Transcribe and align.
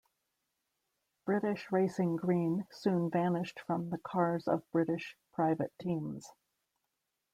British 1.27 1.71
Racing 1.71 2.15
Green 2.15 2.65
soon 2.71 3.11
vanished 3.11 3.59
from 3.67 3.91
the 3.91 3.99
cars 3.99 4.47
of 4.47 4.63
British 4.71 5.15
private 5.31 5.71
teams. 5.79 6.27